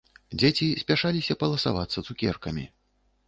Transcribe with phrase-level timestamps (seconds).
[0.45, 2.65] Дзеці спяшаліся паласавацца цукеркамі